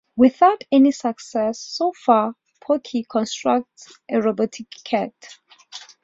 [0.15, 5.13] Without any success so far, Porky constructs a robotic cat.